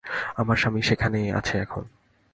আমার 0.35 0.57
স্বামী 0.57 0.81
সেখানেই 0.81 1.27
আছে 1.31 1.55
এখন। 1.57 1.83